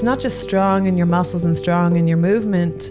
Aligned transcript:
It's 0.00 0.04
not 0.06 0.18
just 0.18 0.40
strong 0.40 0.86
in 0.86 0.96
your 0.96 1.04
muscles 1.04 1.44
and 1.44 1.54
strong 1.54 1.94
in 1.94 2.08
your 2.08 2.16
movement 2.16 2.90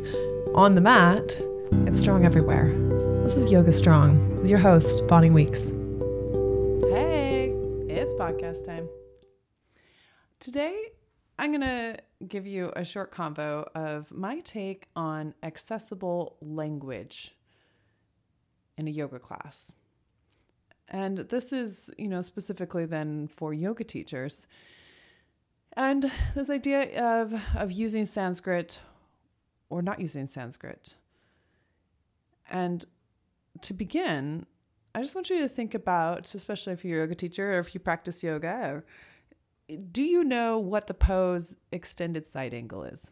on 0.54 0.76
the 0.76 0.82
mat, 0.82 1.42
it's 1.88 2.00
strong 2.00 2.24
everywhere. 2.24 2.72
This 3.24 3.34
is 3.34 3.52
Yoga 3.52 3.72
Strong 3.72 4.38
with 4.38 4.48
your 4.48 4.60
host, 4.60 5.08
Bonnie 5.08 5.32
Weeks. 5.32 5.70
Hey, 6.94 7.52
it's 7.90 8.14
podcast 8.14 8.64
time. 8.64 8.88
Today, 10.40 10.80
I'm 11.40 11.50
going 11.50 11.62
to 11.62 11.98
give 12.28 12.46
you 12.46 12.72
a 12.76 12.86
short 12.86 13.12
convo 13.12 13.68
of 13.74 14.12
my 14.12 14.42
take 14.42 14.86
on 14.96 15.34
accessible 15.42 16.38
language 16.42 17.36
in 18.78 18.88
a 18.88 18.92
yoga 18.92 19.18
class. 19.18 19.72
And 20.88 21.18
this 21.18 21.52
is, 21.52 21.90
you 21.98 22.08
know, 22.08 22.22
specifically 22.22 22.86
then 22.86 23.30
for 23.30 23.52
yoga 23.52 23.84
teachers 23.84 24.46
and 25.74 26.12
this 26.36 26.50
idea 26.50 27.00
of, 27.02 27.34
of 27.56 27.72
using 27.72 28.06
Sanskrit 28.06 28.80
or 29.70 29.82
not 29.82 30.00
using 30.00 30.28
Sanskrit. 30.28 30.96
And 32.50 32.86
to 33.62 33.74
begin, 33.74 34.46
I 34.96 35.02
just 35.02 35.16
want 35.16 35.30
you 35.30 35.42
to 35.42 35.50
think 35.50 35.74
about, 35.74 36.34
especially 36.34 36.74
if 36.74 36.84
you're 36.84 37.00
a 37.00 37.02
yoga 37.04 37.16
teacher 37.16 37.56
or 37.56 37.60
if 37.60 37.74
you 37.74 37.80
practice 37.80 38.24
yoga, 38.24 38.84
do 39.92 40.02
you 40.02 40.24
know 40.24 40.58
what 40.58 40.88
the 40.88 40.94
pose 40.94 41.56
extended 41.72 42.26
side 42.26 42.54
angle 42.54 42.84
is? 42.84 43.12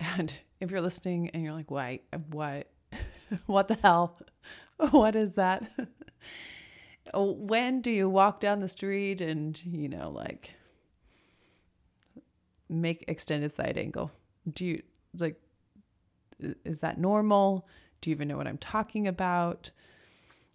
And 0.00 0.34
if 0.60 0.70
you're 0.70 0.80
listening 0.80 1.30
and 1.30 1.42
you're 1.44 1.52
like, 1.52 1.70
wait, 1.70 2.02
what? 2.30 2.68
what 3.46 3.68
the 3.68 3.78
hell? 3.82 4.18
What 4.92 5.14
is 5.14 5.34
that? 5.34 5.70
Oh, 7.12 7.32
when 7.32 7.80
do 7.80 7.90
you 7.90 8.08
walk 8.08 8.40
down 8.40 8.60
the 8.60 8.68
street 8.68 9.20
and 9.20 9.60
you 9.64 9.88
know 9.88 10.10
like 10.10 10.54
make 12.68 13.04
extended 13.08 13.52
side 13.52 13.76
angle? 13.76 14.10
Do 14.52 14.64
you 14.64 14.82
like 15.18 15.40
is 16.64 16.78
that 16.80 16.98
normal? 16.98 17.66
Do 18.00 18.10
you 18.10 18.16
even 18.16 18.28
know 18.28 18.36
what 18.36 18.46
i'm 18.46 18.58
talking 18.58 19.08
about? 19.08 19.70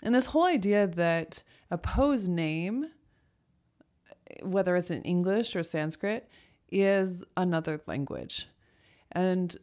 And 0.04 0.14
this 0.14 0.28
whole 0.28 0.44
idea 0.44 0.88
that 0.88 1.44
a 1.72 1.78
pose 1.78 2.28
name 2.28 2.88
whether 4.42 4.76
it's 4.76 4.92
in 4.92 5.02
english 5.04 5.56
or 5.56 5.64
sanskrit 5.64 6.30
is 6.72 7.24
another 7.38 7.82
language. 7.86 8.48
And 9.12 9.56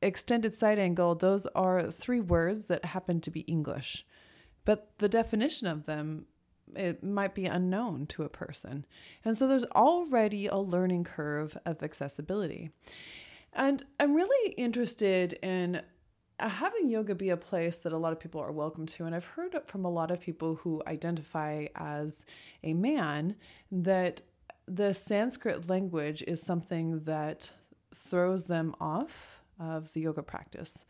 extended 0.00 0.54
side 0.54 0.78
angle 0.78 1.14
those 1.14 1.46
are 1.54 1.90
three 1.90 2.20
words 2.20 2.64
that 2.66 2.84
happen 2.84 3.20
to 3.20 3.30
be 3.30 3.40
english 3.40 4.04
but 4.64 4.92
the 4.98 5.08
definition 5.08 5.66
of 5.66 5.86
them 5.86 6.26
it 6.76 7.02
might 7.02 7.34
be 7.34 7.46
unknown 7.46 8.06
to 8.06 8.22
a 8.22 8.28
person. 8.28 8.86
And 9.24 9.36
so 9.36 9.46
there's 9.46 9.64
already 9.64 10.46
a 10.46 10.56
learning 10.56 11.04
curve 11.04 11.56
of 11.66 11.82
accessibility. 11.82 12.70
And 13.52 13.84
I'm 14.00 14.14
really 14.14 14.52
interested 14.54 15.34
in 15.42 15.82
uh, 16.40 16.48
having 16.48 16.88
yoga 16.88 17.14
be 17.14 17.30
a 17.30 17.36
place 17.36 17.78
that 17.78 17.92
a 17.92 17.98
lot 17.98 18.12
of 18.12 18.20
people 18.20 18.40
are 18.40 18.52
welcome 18.52 18.86
to. 18.86 19.04
And 19.04 19.14
I've 19.14 19.24
heard 19.24 19.54
from 19.66 19.84
a 19.84 19.90
lot 19.90 20.10
of 20.10 20.20
people 20.20 20.56
who 20.56 20.82
identify 20.86 21.66
as 21.76 22.24
a 22.62 22.72
man 22.72 23.36
that 23.70 24.22
the 24.66 24.94
Sanskrit 24.94 25.68
language 25.68 26.24
is 26.26 26.40
something 26.42 27.00
that 27.04 27.50
throws 27.94 28.44
them 28.44 28.74
off 28.80 29.40
of 29.60 29.92
the 29.92 30.00
yoga 30.00 30.22
practice. 30.22 30.84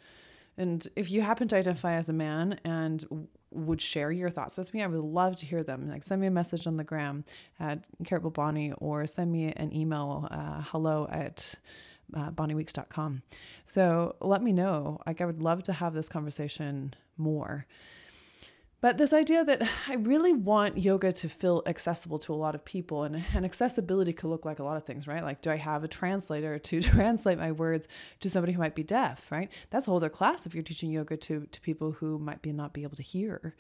And 0.57 0.87
if 0.97 1.11
you 1.11 1.23
happen 1.23 1.49
to 1.49 1.57
identify 1.57 1.95
as 1.95 2.09
a 2.09 2.13
man 2.13 2.61
and 2.65 3.05
would 3.53 3.81
share 3.81 4.11
your 4.11 4.31
thoughts 4.31 4.57
with 4.57 4.73
me, 4.75 4.83
I 4.83 4.87
would 4.87 5.01
love 5.01 5.37
to 5.37 5.47
hear 5.47 5.63
them. 5.63 5.89
Like 5.89 6.05
send 6.05 6.21
me 6.21 6.27
a 6.27 6.31
message 6.31 6.67
on 6.67 6.77
the 6.77 6.85
gram 6.85 7.25
at 7.61 7.85
Carrot 8.05 8.33
Bonnie 8.33 8.73
or 8.79 9.07
send 9.07 9.31
me 9.33 9.53
an 9.53 9.75
email, 9.75 10.29
uh, 10.31 10.63
hello 10.67 11.07
at 11.11 11.55
uh, 12.15 12.31
bonnieweeks.com. 12.31 13.23
So 13.67 14.17
let 14.21 14.43
me 14.43 14.53
know. 14.53 15.01
Like 15.07 15.21
I 15.21 15.25
would 15.25 15.43
love 15.43 15.63
to 15.65 15.73
have 15.73 15.95
this 15.95 16.09
conversation 16.09 16.95
more. 17.17 17.67
But 18.83 18.99
this 18.99 19.13
idea 19.13 19.45
that 19.45 19.63
I 19.87 19.95
really 19.95 20.33
want 20.33 20.77
yoga 20.77 21.13
to 21.13 21.29
feel 21.29 21.63
accessible 21.67 22.19
to 22.19 22.33
a 22.33 22.35
lot 22.35 22.57
of 22.57 22.65
people, 22.65 23.05
and, 23.05 23.25
and 23.33 23.45
accessibility 23.45 24.13
could 24.13 24.29
look 24.29 24.45
like 24.45 24.59
a 24.59 24.65
lot 24.65 24.77
of 24.77 24.85
things, 24.85 25.07
right? 25.07 25.23
Like, 25.23 25.41
do 25.41 25.53
I 25.53 25.57
have 25.57 25.85
a 25.85 25.89
translator 25.89 26.59
to 26.59 26.83
translate 26.83 27.39
my 27.39 27.53
words 27.53 27.87
to 28.19 28.29
somebody 28.29 28.53
who 28.53 28.59
might 28.59 28.75
be 28.75 28.83
deaf, 28.83 29.31
right? 29.31 29.49
That's 29.71 29.87
a 29.87 29.91
whole 29.91 29.99
other 29.99 30.09
class 30.09 30.47
if 30.47 30.55
you're 30.55 30.65
teaching 30.65 30.91
yoga 30.91 31.17
to, 31.17 31.47
to 31.47 31.61
people 31.61 31.93
who 31.93 32.19
might 32.19 32.43
be 32.43 32.53
not 32.53 32.73
be 32.73 32.83
able 32.83 32.97
to 32.97 33.05
hear, 33.05 33.55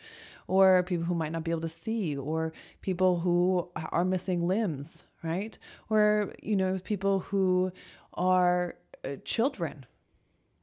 or 0.49 0.83
people 0.83 1.07
who 1.07 1.15
might 1.15 1.31
not 1.31 1.45
be 1.45 1.53
able 1.53 1.61
to 1.61 1.69
see, 1.69 2.17
or 2.17 2.53
people 2.81 3.21
who 3.21 3.71
are 3.77 4.05
missing 4.05 4.49
limbs, 4.49 5.05
right? 5.23 5.57
Or, 5.89 6.35
you 6.43 6.57
know, 6.57 6.81
people 6.83 7.21
who 7.21 7.71
are 8.15 8.75
uh, 9.05 9.11
children 9.25 9.87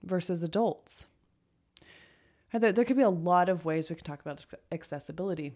versus 0.03 0.43
adults, 0.43 1.05
there, 2.57 2.71
there 2.71 2.85
could 2.85 2.97
be 2.97 3.03
a 3.03 3.09
lot 3.09 3.49
of 3.49 3.65
ways 3.65 3.89
we 3.89 3.95
can 3.95 4.05
talk 4.05 4.21
about 4.21 4.45
accessibility. 4.71 5.53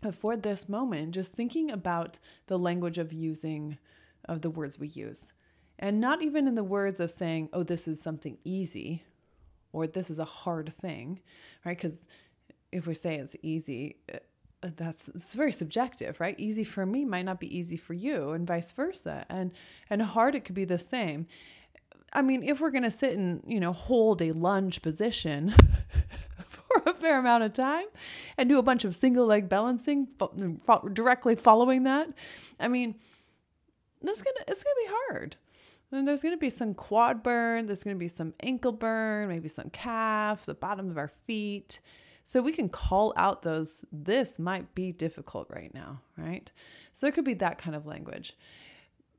But 0.00 0.14
for 0.14 0.36
this 0.36 0.68
moment, 0.68 1.12
just 1.12 1.32
thinking 1.32 1.70
about 1.70 2.18
the 2.46 2.58
language 2.58 2.98
of 2.98 3.12
using 3.12 3.78
of 4.26 4.42
the 4.42 4.50
words 4.50 4.78
we 4.78 4.88
use. 4.88 5.32
And 5.78 6.00
not 6.00 6.22
even 6.22 6.46
in 6.46 6.54
the 6.54 6.64
words 6.64 7.00
of 7.00 7.10
saying, 7.10 7.48
oh, 7.52 7.62
this 7.62 7.88
is 7.88 8.00
something 8.00 8.38
easy 8.44 9.02
or 9.72 9.86
this 9.86 10.10
is 10.10 10.18
a 10.18 10.24
hard 10.24 10.74
thing, 10.80 11.20
right? 11.64 11.76
Because 11.76 12.06
if 12.72 12.86
we 12.86 12.94
say 12.94 13.16
it's 13.16 13.36
easy, 13.42 13.96
uh, 14.12 14.18
that's 14.76 15.08
it's 15.08 15.34
very 15.34 15.52
subjective, 15.52 16.20
right? 16.20 16.38
Easy 16.38 16.64
for 16.64 16.84
me 16.84 17.04
might 17.04 17.24
not 17.24 17.40
be 17.40 17.56
easy 17.56 17.76
for 17.76 17.94
you, 17.94 18.30
and 18.30 18.46
vice 18.46 18.72
versa. 18.72 19.24
And 19.28 19.52
and 19.88 20.02
hard 20.02 20.34
it 20.34 20.44
could 20.44 20.54
be 20.54 20.66
the 20.66 20.78
same. 20.78 21.26
I 22.12 22.22
mean, 22.22 22.42
if 22.42 22.60
we're 22.60 22.70
going 22.70 22.82
to 22.82 22.90
sit 22.90 23.16
and, 23.16 23.42
you 23.46 23.60
know, 23.60 23.72
hold 23.72 24.20
a 24.20 24.32
lunge 24.32 24.82
position 24.82 25.54
for 26.48 26.82
a 26.86 26.94
fair 26.94 27.18
amount 27.18 27.44
of 27.44 27.52
time 27.52 27.86
and 28.36 28.48
do 28.48 28.58
a 28.58 28.62
bunch 28.62 28.84
of 28.84 28.96
single 28.96 29.26
leg 29.26 29.48
balancing 29.48 30.08
directly 30.92 31.36
following 31.36 31.84
that, 31.84 32.08
I 32.58 32.68
mean, 32.68 32.96
this 34.02 34.20
to 34.20 34.34
it's 34.48 34.64
going 34.64 34.74
to 34.74 34.88
be 34.88 34.94
hard. 35.08 35.36
And 35.92 36.06
there's 36.06 36.22
going 36.22 36.34
to 36.34 36.38
be 36.38 36.50
some 36.50 36.74
quad 36.74 37.22
burn, 37.22 37.66
there's 37.66 37.82
going 37.82 37.96
to 37.96 37.98
be 37.98 38.08
some 38.08 38.32
ankle 38.40 38.72
burn, 38.72 39.28
maybe 39.28 39.48
some 39.48 39.70
calf, 39.70 40.46
the 40.46 40.54
bottom 40.54 40.88
of 40.88 40.98
our 40.98 41.10
feet. 41.26 41.80
So 42.24 42.40
we 42.40 42.52
can 42.52 42.68
call 42.68 43.12
out 43.16 43.42
those 43.42 43.82
this 43.90 44.38
might 44.38 44.72
be 44.74 44.92
difficult 44.92 45.48
right 45.50 45.74
now, 45.74 46.00
right? 46.16 46.50
So 46.92 47.06
there 47.06 47.12
could 47.12 47.24
be 47.24 47.34
that 47.34 47.58
kind 47.58 47.74
of 47.74 47.86
language. 47.86 48.36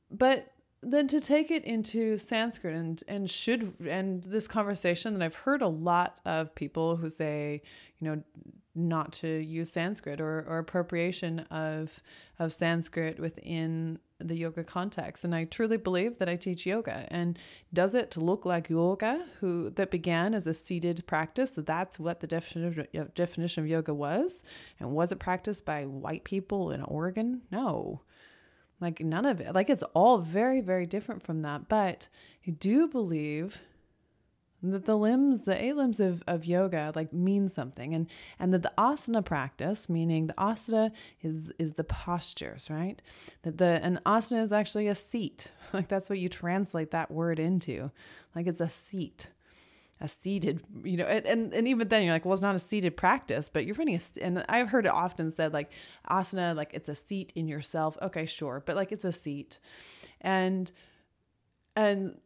But 0.10 0.52
then 0.84 1.08
to 1.08 1.20
take 1.20 1.52
it 1.52 1.64
into 1.64 2.18
Sanskrit 2.18 2.76
and 2.76 3.04
and 3.08 3.30
should 3.30 3.74
and 3.88 4.24
this 4.24 4.48
conversation 4.48 5.14
that 5.14 5.24
I've 5.24 5.36
heard 5.36 5.62
a 5.62 5.68
lot 5.68 6.20
of 6.26 6.54
people 6.56 6.96
who 6.96 7.10
say, 7.10 7.62
you 8.00 8.08
know, 8.08 8.24
not 8.74 9.12
to 9.14 9.28
use 9.28 9.72
Sanskrit 9.72 10.22
or, 10.22 10.46
or 10.48 10.58
appropriation 10.60 11.40
of 11.52 12.02
of 12.40 12.54
Sanskrit 12.54 13.20
within 13.20 14.00
the 14.20 14.36
yoga 14.36 14.64
context. 14.64 15.24
And 15.24 15.36
I 15.36 15.46
truly 15.46 15.78
believe 15.78 16.18
that 16.20 16.30
I 16.30 16.36
teach 16.36 16.66
yoga. 16.66 17.08
And 17.10 17.38
does 17.74 17.94
it 17.94 18.18
look 18.18 18.46
like 18.46 18.70
yoga, 18.70 19.26
who 19.40 19.70
that 19.72 19.92
began 19.92 20.34
as 20.34 20.48
a 20.48 20.54
seated 20.54 21.06
practice? 21.08 21.52
That's 21.56 22.00
what 22.00 22.20
the 22.20 22.28
definition 22.28 22.88
of, 22.94 23.14
definition 23.14 23.64
of 23.64 23.70
yoga 23.70 23.94
was. 23.94 24.44
And 24.80 24.92
was 24.92 25.12
it 25.12 25.20
practiced 25.20 25.66
by 25.66 25.86
white 25.86 26.24
people 26.24 26.72
in 26.72 26.82
Oregon? 26.84 27.42
No. 27.52 28.02
Like 28.82 29.00
none 29.00 29.26
of 29.26 29.40
it. 29.40 29.54
Like 29.54 29.70
it's 29.70 29.84
all 29.94 30.18
very, 30.18 30.60
very 30.60 30.88
different 30.88 31.24
from 31.24 31.44
that. 31.44 31.70
But 31.70 32.10
I 32.48 32.52
do 32.52 32.88
believe 32.88 33.60
that 34.64 34.86
the 34.86 34.98
limbs, 34.98 35.44
the 35.44 35.64
eight 35.64 35.76
limbs 35.76 36.00
of, 36.00 36.24
of 36.28 36.46
yoga, 36.46 36.92
like 36.96 37.14
mean 37.14 37.48
something. 37.48 37.94
And 37.94 38.08
and 38.40 38.54
that 38.54 38.64
the 38.64 38.74
asana 38.78 39.24
practice, 39.24 39.88
meaning 39.88 40.28
the 40.28 40.34
asana 40.34 40.92
is 41.22 41.52
is 41.60 41.76
the 41.76 41.84
postures, 41.84 42.70
right? 42.70 43.00
That 43.44 43.60
the 43.60 43.80
an 43.84 44.00
asana 44.06 44.42
is 44.42 44.52
actually 44.52 44.88
a 44.88 44.96
seat. 44.96 45.48
Like 45.74 45.88
that's 45.88 46.10
what 46.10 46.20
you 46.20 46.28
translate 46.28 46.92
that 46.92 47.12
word 47.12 47.40
into. 47.40 47.92
Like 48.36 48.46
it's 48.46 48.60
a 48.60 48.68
seat 48.68 49.28
a 50.02 50.08
seated, 50.08 50.62
you 50.84 50.98
know, 50.98 51.06
and, 51.06 51.54
and 51.54 51.68
even 51.68 51.88
then 51.88 52.04
you're 52.04 52.12
like, 52.12 52.26
well, 52.26 52.34
it's 52.34 52.42
not 52.42 52.56
a 52.56 52.60
seated 52.60 52.98
practice, 52.98 53.50
but 53.50 53.66
you're 53.66 53.76
running 53.76 53.96
a, 53.96 54.24
and 54.24 54.44
I've 54.50 54.70
heard 54.70 54.86
it 54.86 54.92
often 54.92 55.30
said 55.30 55.54
like 55.54 55.72
asana, 56.10 56.56
like 56.56 56.72
it's 56.74 56.90
a 56.90 56.96
seat 56.96 57.32
in 57.36 57.48
yourself. 57.48 57.98
Okay, 58.02 58.26
sure. 58.26 58.64
But 58.66 58.76
like 58.76 58.92
it's 58.92 59.06
a 59.06 59.12
seat. 59.12 59.60
And, 60.20 60.72
and 61.76 62.18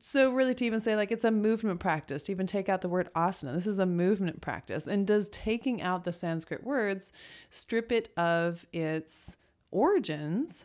so 0.00 0.32
really 0.32 0.54
to 0.54 0.64
even 0.64 0.80
say 0.80 0.96
like 0.96 1.12
it's 1.12 1.24
a 1.24 1.30
movement 1.30 1.78
practice, 1.78 2.22
to 2.24 2.32
even 2.32 2.46
take 2.46 2.68
out 2.68 2.80
the 2.80 2.88
word 2.88 3.10
asana, 3.14 3.54
this 3.54 3.66
is 3.66 3.78
a 3.78 3.86
movement 3.86 4.40
practice. 4.40 4.86
And 4.86 5.06
does 5.06 5.28
taking 5.28 5.82
out 5.82 6.04
the 6.04 6.12
Sanskrit 6.12 6.64
words 6.64 7.12
strip 7.50 7.92
it 7.92 8.12
of 8.16 8.64
its 8.72 9.36
origins? 9.70 10.64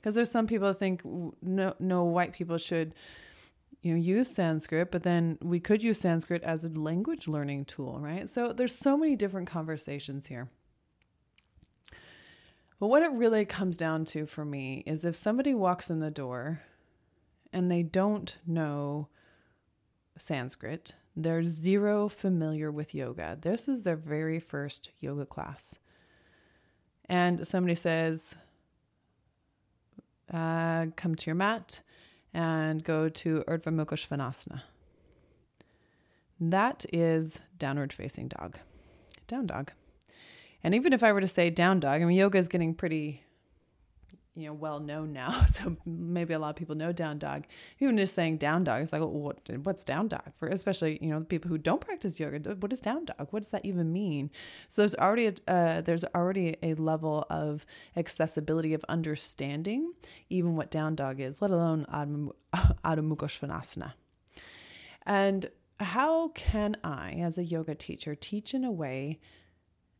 Because 0.00 0.14
there's 0.14 0.30
some 0.30 0.46
people 0.46 0.68
that 0.68 0.78
think 0.78 1.02
no 1.42 1.74
no 1.78 2.02
white 2.04 2.32
people 2.32 2.58
should 2.58 2.94
you 3.82 3.92
know 3.92 4.00
use 4.00 4.30
Sanskrit, 4.30 4.90
but 4.90 5.02
then 5.02 5.38
we 5.42 5.58
could 5.58 5.82
use 5.82 5.98
Sanskrit 5.98 6.42
as 6.44 6.64
a 6.64 6.68
language 6.68 7.26
learning 7.26 7.64
tool, 7.64 7.98
right? 7.98 8.30
So 8.30 8.52
there's 8.52 8.74
so 8.74 8.96
many 8.96 9.16
different 9.16 9.48
conversations 9.48 10.26
here. 10.26 10.48
But 12.78 12.86
what 12.88 13.02
it 13.02 13.12
really 13.12 13.44
comes 13.44 13.76
down 13.76 14.04
to 14.06 14.26
for 14.26 14.44
me 14.44 14.82
is 14.86 15.04
if 15.04 15.16
somebody 15.16 15.54
walks 15.54 15.90
in 15.90 16.00
the 16.00 16.10
door 16.10 16.62
and 17.52 17.70
they 17.70 17.82
don't 17.82 18.36
know 18.46 19.08
Sanskrit, 20.16 20.94
they're 21.16 21.44
zero 21.44 22.08
familiar 22.08 22.70
with 22.70 22.94
yoga. 22.94 23.36
This 23.40 23.68
is 23.68 23.82
their 23.82 23.96
very 23.96 24.40
first 24.40 24.90
yoga 25.00 25.26
class. 25.26 25.74
And 27.08 27.46
somebody 27.46 27.74
says, 27.74 28.34
uh, 30.32 30.86
come 30.96 31.14
to 31.14 31.26
your 31.26 31.34
mat 31.34 31.80
and 32.34 32.82
go 32.82 33.08
to 33.08 33.44
Urdhva 33.48 33.72
Mukha 33.72 33.96
Svanasana. 33.96 34.62
That 36.40 36.84
is 36.92 37.40
downward 37.58 37.92
facing 37.92 38.28
dog, 38.28 38.58
down 39.28 39.46
dog. 39.46 39.70
And 40.64 40.74
even 40.74 40.92
if 40.92 41.02
I 41.02 41.12
were 41.12 41.20
to 41.20 41.28
say 41.28 41.50
down 41.50 41.80
dog, 41.80 42.02
I 42.02 42.04
mean, 42.04 42.16
yoga 42.16 42.38
is 42.38 42.48
getting 42.48 42.74
pretty, 42.74 43.22
you 44.34 44.46
know, 44.46 44.54
well 44.54 44.80
known 44.80 45.12
now. 45.12 45.46
So 45.52 45.76
maybe 45.84 46.32
a 46.32 46.38
lot 46.38 46.50
of 46.50 46.56
people 46.56 46.74
know 46.74 46.92
down 46.92 47.18
dog. 47.18 47.44
Even 47.80 47.98
just 47.98 48.14
saying 48.14 48.38
down 48.38 48.64
dog, 48.64 48.82
it's 48.82 48.92
like, 48.92 49.00
well, 49.00 49.10
what, 49.10 49.38
what's 49.64 49.84
down 49.84 50.08
dog 50.08 50.32
for? 50.38 50.48
Especially, 50.48 50.98
you 51.02 51.10
know, 51.10 51.20
people 51.20 51.50
who 51.50 51.58
don't 51.58 51.80
practice 51.80 52.18
yoga. 52.18 52.38
What 52.54 52.72
is 52.72 52.80
down 52.80 53.04
dog? 53.04 53.28
What 53.30 53.42
does 53.42 53.50
that 53.50 53.64
even 53.64 53.92
mean? 53.92 54.30
So 54.68 54.82
there's 54.82 54.94
already 54.94 55.26
a, 55.26 55.34
uh, 55.46 55.80
there's 55.82 56.04
already 56.14 56.56
a 56.62 56.74
level 56.74 57.26
of 57.28 57.66
accessibility 57.96 58.72
of 58.72 58.82
understanding, 58.88 59.92
even 60.30 60.56
what 60.56 60.70
down 60.70 60.94
dog 60.94 61.20
is, 61.20 61.42
let 61.42 61.50
alone 61.50 61.84
Adho 61.92 62.32
Mukha 62.84 63.28
Svanasana. 63.28 63.92
And 65.04 65.50
how 65.78 66.28
can 66.28 66.76
I, 66.82 67.12
as 67.22 67.36
a 67.36 67.44
yoga 67.44 67.74
teacher, 67.74 68.14
teach 68.14 68.54
in 68.54 68.64
a 68.64 68.72
way 68.72 69.18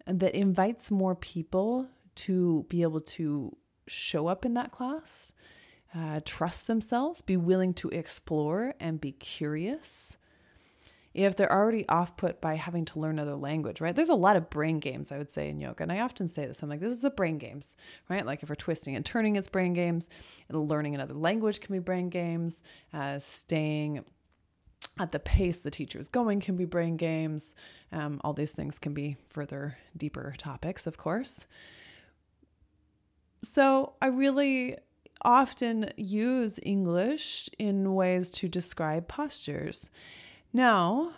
that 0.07 0.35
invites 0.35 0.91
more 0.91 1.15
people 1.15 1.89
to 2.15 2.65
be 2.69 2.83
able 2.83 3.01
to 3.01 3.57
show 3.87 4.27
up 4.27 4.45
in 4.45 4.55
that 4.55 4.73
class, 4.73 5.33
uh, 5.95 6.21
trust 6.25 6.67
themselves, 6.67 7.21
be 7.21 7.37
willing 7.37 7.75
to 7.75 7.89
explore 7.91 8.75
and 8.81 9.01
be 9.01 9.13
curious. 9.13 10.17
If 11.15 11.37
they're 11.37 11.53
already 11.53 11.87
off 11.91 12.17
put 12.17 12.41
by 12.41 12.55
having 12.55 12.87
to 12.87 12.99
learn 12.99 13.19
another 13.19 13.37
language, 13.37 13.83
right? 13.83 13.95
There's 13.95 14.09
a 14.09 14.15
lot 14.15 14.37
of 14.37 14.49
brain 14.49 14.79
games, 14.79 15.13
I 15.13 15.19
would 15.19 15.31
say, 15.31 15.51
in 15.51 15.61
yoga. 15.61 15.83
And 15.83 15.93
I 15.93 16.01
often 16.01 16.27
say 16.27 16.47
this 16.47 16.63
I'm 16.63 16.71
like, 16.71 16.81
this 16.81 16.95
is 16.95 17.05
a 17.05 17.11
brain 17.11 17.37
games, 17.37 17.75
right? 18.09 18.25
Like 18.25 18.43
if 18.43 18.49
we're 18.49 18.55
twisting 18.55 18.97
and 18.97 19.05
turning, 19.05 19.37
it's 19.37 19.49
brain 19.49 19.75
games. 19.75 20.09
And 20.49 20.71
Learning 20.71 20.95
another 20.95 21.13
language 21.13 21.61
can 21.61 21.75
be 21.75 21.81
brain 21.81 22.09
games. 22.09 22.63
Uh, 22.95 23.19
staying 23.19 24.05
at 24.99 25.13
the 25.13 25.19
pace 25.19 25.59
the 25.59 25.71
teacher 25.71 25.99
is 25.99 26.09
going 26.09 26.41
can 26.41 26.57
be 26.57 26.65
brain 26.65 26.97
games. 26.97 27.55
Um, 27.93 28.21
all 28.25 28.33
these 28.33 28.53
things 28.53 28.79
can 28.79 28.95
be 28.95 29.17
further 29.29 29.77
deeper 29.97 30.35
topics, 30.39 30.87
of 30.87 30.97
course. 30.97 31.47
So 33.43 33.95
I 34.01 34.07
really 34.07 34.77
often 35.23 35.91
use 35.97 36.59
English 36.63 37.49
in 37.59 37.95
ways 37.95 38.31
to 38.31 38.49
describe 38.49 39.09
postures. 39.09 39.91
Now, 40.53 41.13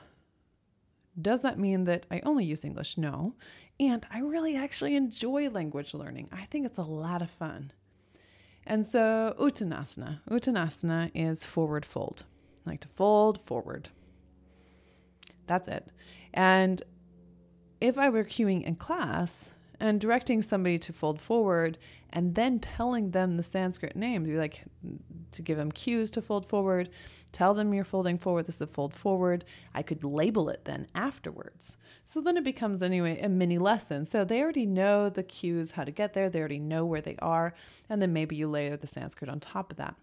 does 1.21 1.43
that 1.43 1.59
mean 1.59 1.85
that 1.85 2.07
I 2.11 2.21
only 2.25 2.45
use 2.45 2.65
English? 2.65 2.99
No. 2.99 3.35
And 3.81 4.07
I 4.11 4.21
really 4.21 4.57
actually 4.57 4.97
enjoy 4.97 5.49
language 5.49 5.95
learning. 5.95 6.29
I 6.33 6.45
think 6.47 6.67
it's 6.67 6.79
a 6.79 6.83
lot 6.83 7.23
of 7.23 7.31
fun. 7.31 7.73
And 8.67 8.87
so, 8.87 9.35
Uttanasana. 9.39 10.21
Uttanasana 10.31 11.11
is 11.15 11.45
forward 11.45 11.85
fold 11.85 12.25
like 12.67 12.81
to 12.81 12.89
fold 12.89 13.41
forward. 13.43 13.89
That's 15.47 15.69
it. 15.69 15.91
And 16.33 16.83
if 17.81 17.99
I 17.99 18.09
were 18.09 18.25
cueing 18.25 18.65
in 18.65 18.77
class 18.77 19.53
and 19.81 20.01
directing 20.01 20.43
somebody 20.43 20.79
to 20.79 20.93
fold 20.93 21.21
forward 21.21 21.79
and 22.11 22.35
then 22.35 22.61
telling 22.61 23.11
them 23.11 23.37
the 23.37 23.43
Sanskrit 23.43 23.97
names, 23.97 24.29
be 24.29 24.37
like 24.37 24.63
to 25.33 25.43
give 25.43 25.57
them 25.57 25.73
cues 25.73 26.11
to 26.13 26.23
fold 26.23 26.47
forward, 26.47 26.89
tell 27.33 27.55
them 27.55 27.75
you're 27.75 27.85
folding 27.85 28.19
forward, 28.19 28.47
this 28.47 28.57
is 28.57 28.61
a 28.61 28.67
fold 28.67 28.95
forward. 28.95 29.45
I 29.75 29.83
could 29.83 30.05
label 30.05 30.49
it 30.49 30.65
then 30.65 30.87
afterwards. 30.95 31.77
So 32.07 32.21
then 32.21 32.37
it 32.37 32.45
becomes 32.45 32.83
anyway 32.83 33.21
a 33.21 33.29
mini 33.29 33.59
lesson. 33.59 34.07
So 34.07 34.25
they 34.25 34.41
already 34.43 34.67
know 34.67 35.09
the 35.11 35.25
cues, 35.25 35.73
how 35.73 35.85
to 35.85 35.91
get 35.91 36.15
there, 36.15 36.31
they 36.31 36.39
already 36.39 36.61
know 36.61 36.85
where 36.85 37.01
they 37.01 37.17
are, 37.21 37.55
and 37.89 38.01
then 38.01 38.13
maybe 38.13 38.37
you 38.37 38.49
layer 38.49 38.77
the 38.77 38.87
Sanskrit 38.87 39.31
on 39.31 39.41
top 39.41 39.73
of 39.73 39.79
that. 39.79 39.97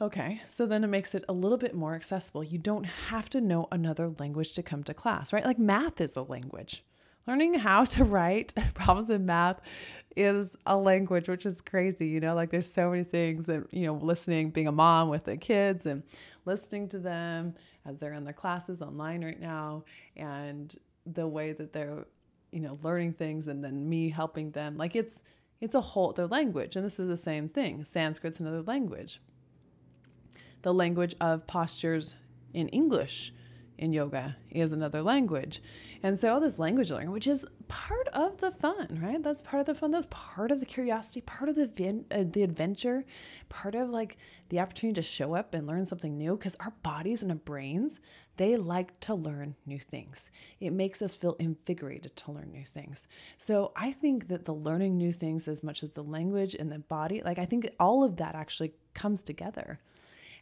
Okay, 0.00 0.42
so 0.46 0.66
then 0.66 0.84
it 0.84 0.88
makes 0.88 1.14
it 1.14 1.24
a 1.26 1.32
little 1.32 1.56
bit 1.56 1.74
more 1.74 1.94
accessible. 1.94 2.44
You 2.44 2.58
don't 2.58 2.84
have 2.84 3.30
to 3.30 3.40
know 3.40 3.66
another 3.72 4.12
language 4.18 4.52
to 4.52 4.62
come 4.62 4.84
to 4.84 4.92
class, 4.92 5.32
right? 5.32 5.44
Like 5.44 5.58
math 5.58 6.02
is 6.02 6.16
a 6.16 6.22
language. 6.22 6.84
Learning 7.26 7.54
how 7.54 7.84
to 7.84 8.04
write 8.04 8.54
problems 8.74 9.10
in 9.10 9.26
math 9.26 9.60
is 10.16 10.56
a 10.66 10.76
language, 10.76 11.28
which 11.28 11.44
is 11.44 11.60
crazy. 11.60 12.06
You 12.06 12.20
know, 12.20 12.34
like 12.34 12.50
there's 12.50 12.70
so 12.70 12.90
many 12.90 13.04
things 13.04 13.46
that, 13.46 13.64
you 13.72 13.86
know, 13.86 13.94
listening, 13.94 14.50
being 14.50 14.68
a 14.68 14.72
mom 14.72 15.08
with 15.08 15.24
the 15.24 15.36
kids 15.36 15.86
and 15.86 16.02
listening 16.44 16.88
to 16.90 16.98
them 16.98 17.54
as 17.84 17.98
they're 17.98 18.14
in 18.14 18.24
their 18.24 18.32
classes 18.32 18.80
online 18.80 19.24
right 19.24 19.40
now 19.40 19.84
and 20.16 20.76
the 21.04 21.26
way 21.26 21.52
that 21.52 21.72
they're, 21.72 22.06
you 22.52 22.60
know, 22.60 22.78
learning 22.82 23.12
things 23.12 23.48
and 23.48 23.62
then 23.62 23.88
me 23.88 24.08
helping 24.08 24.50
them. 24.52 24.76
Like 24.76 24.96
it's, 24.96 25.22
it's 25.60 25.74
a 25.74 25.80
whole 25.80 26.10
other 26.10 26.26
language. 26.26 26.76
And 26.76 26.84
this 26.84 26.98
is 26.98 27.08
the 27.08 27.16
same 27.16 27.48
thing. 27.48 27.84
Sanskrit's 27.84 28.40
another 28.40 28.62
language 28.62 29.20
the 30.66 30.74
language 30.74 31.14
of 31.20 31.46
postures 31.46 32.16
in 32.52 32.66
English 32.70 33.32
in 33.78 33.92
yoga 33.92 34.36
is 34.50 34.72
another 34.72 35.02
language. 35.02 35.62
And 36.02 36.18
so 36.18 36.32
all 36.32 36.40
this 36.40 36.58
language 36.58 36.90
learning, 36.90 37.10
which 37.10 37.26
is 37.26 37.46
part 37.68 38.08
of 38.08 38.38
the 38.38 38.50
fun, 38.52 39.00
right? 39.02 39.22
That's 39.22 39.42
part 39.42 39.60
of 39.60 39.66
the 39.66 39.74
fun. 39.74 39.90
That's 39.90 40.06
part 40.10 40.50
of 40.50 40.60
the 40.60 40.66
curiosity, 40.66 41.20
part 41.20 41.48
of 41.48 41.56
the 41.56 42.04
uh, 42.10 42.24
the 42.30 42.42
adventure, 42.42 43.04
part 43.48 43.74
of 43.74 43.90
like 43.90 44.16
the 44.48 44.60
opportunity 44.60 45.00
to 45.00 45.02
show 45.02 45.34
up 45.34 45.54
and 45.54 45.66
learn 45.66 45.84
something 45.84 46.16
new 46.16 46.36
because 46.36 46.56
our 46.60 46.72
bodies 46.82 47.22
and 47.22 47.30
our 47.30 47.38
brains, 47.38 48.00
they 48.36 48.56
like 48.56 48.98
to 49.00 49.14
learn 49.14 49.56
new 49.66 49.78
things. 49.78 50.30
It 50.60 50.72
makes 50.72 51.02
us 51.02 51.16
feel 51.16 51.36
invigorated 51.38 52.16
to 52.16 52.32
learn 52.32 52.52
new 52.52 52.64
things. 52.64 53.08
So 53.38 53.72
I 53.74 53.92
think 53.92 54.28
that 54.28 54.44
the 54.44 54.54
learning 54.54 54.96
new 54.96 55.12
things 55.12 55.48
as 55.48 55.62
much 55.62 55.82
as 55.82 55.90
the 55.90 56.04
language 56.04 56.54
and 56.54 56.70
the 56.70 56.78
body, 56.78 57.22
like 57.24 57.38
I 57.38 57.46
think 57.46 57.68
all 57.80 58.04
of 58.04 58.16
that 58.16 58.34
actually 58.34 58.74
comes 58.94 59.22
together. 59.22 59.80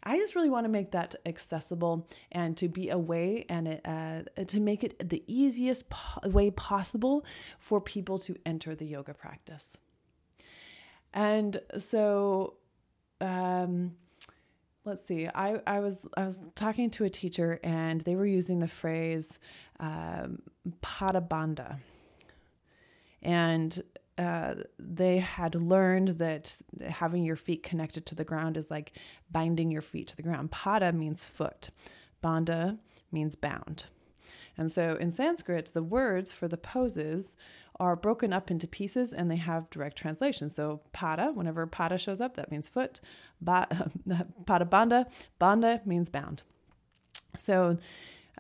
I 0.04 0.18
just 0.18 0.34
really 0.36 0.50
want 0.50 0.64
to 0.64 0.68
make 0.68 0.92
that 0.92 1.14
accessible 1.24 2.06
and 2.30 2.56
to 2.58 2.68
be 2.68 2.90
a 2.90 2.98
way 2.98 3.46
and 3.48 3.80
uh, 3.84 4.44
to 4.44 4.60
make 4.60 4.84
it 4.84 5.08
the 5.08 5.22
easiest 5.26 5.88
po- 5.88 6.28
way 6.28 6.50
possible 6.50 7.24
for 7.58 7.80
people 7.80 8.18
to 8.20 8.36
enter 8.44 8.74
the 8.74 8.84
yoga 8.84 9.14
practice. 9.14 9.78
And 11.14 11.60
so, 11.78 12.54
um, 13.20 13.92
let's 14.84 15.04
see. 15.04 15.28
I, 15.28 15.60
I 15.66 15.80
was 15.80 16.06
I 16.16 16.24
was 16.26 16.40
talking 16.54 16.90
to 16.90 17.04
a 17.04 17.10
teacher 17.10 17.60
and 17.62 18.00
they 18.02 18.16
were 18.16 18.26
using 18.26 18.58
the 18.60 18.68
phrase 18.68 19.38
um, 19.80 20.42
pada 20.82 21.26
bandha, 21.26 21.78
and 23.22 23.82
uh, 24.16 24.54
they 24.78 25.18
had 25.18 25.54
learned 25.54 26.18
that 26.18 26.56
having 26.88 27.24
your 27.24 27.36
feet 27.36 27.62
connected 27.62 28.06
to 28.06 28.14
the 28.14 28.24
ground 28.24 28.56
is 28.56 28.70
like 28.70 28.92
binding 29.30 29.70
your 29.70 29.82
feet 29.82 30.08
to 30.08 30.16
the 30.16 30.22
ground. 30.22 30.50
Pada 30.50 30.94
means 30.94 31.24
foot, 31.24 31.70
bandha 32.22 32.78
means 33.10 33.34
bound. 33.34 33.84
And 34.56 34.70
so 34.70 34.96
in 35.00 35.10
Sanskrit, 35.10 35.70
the 35.74 35.82
words 35.82 36.32
for 36.32 36.46
the 36.46 36.56
poses 36.56 37.34
are 37.80 37.96
broken 37.96 38.32
up 38.32 38.50
into 38.52 38.68
pieces 38.68 39.12
and 39.12 39.28
they 39.28 39.36
have 39.36 39.68
direct 39.70 39.98
translation. 39.98 40.48
So 40.48 40.80
pada, 40.94 41.34
whenever 41.34 41.66
pada 41.66 41.98
shows 41.98 42.20
up, 42.20 42.36
that 42.36 42.52
means 42.52 42.68
foot. 42.68 43.00
Ba, 43.40 43.66
pada 44.44 44.68
bandha, 44.68 45.06
bandha 45.40 45.84
means 45.84 46.08
bound. 46.08 46.42
So 47.36 47.78